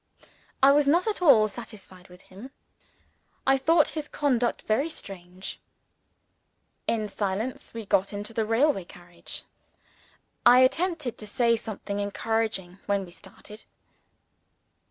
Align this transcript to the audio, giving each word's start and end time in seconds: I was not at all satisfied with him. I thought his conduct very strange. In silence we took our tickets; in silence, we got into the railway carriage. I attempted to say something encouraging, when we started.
I 0.63 0.71
was 0.71 0.87
not 0.87 1.05
at 1.05 1.21
all 1.21 1.47
satisfied 1.47 2.07
with 2.07 2.21
him. 2.21 2.49
I 3.45 3.55
thought 3.59 3.89
his 3.89 4.07
conduct 4.07 4.63
very 4.63 4.89
strange. 4.89 5.59
In 6.87 7.07
silence 7.07 7.71
we 7.75 7.83
took 7.85 7.93
our 7.93 7.99
tickets; 7.99 8.13
in 8.15 8.17
silence, 8.17 8.17
we 8.17 8.17
got 8.17 8.17
into 8.17 8.33
the 8.33 8.45
railway 8.51 8.83
carriage. 8.85 9.43
I 10.43 10.61
attempted 10.61 11.19
to 11.19 11.27
say 11.27 11.55
something 11.55 11.99
encouraging, 11.99 12.79
when 12.87 13.05
we 13.05 13.11
started. 13.11 13.65